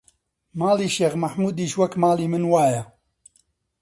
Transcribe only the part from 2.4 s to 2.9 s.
وایە!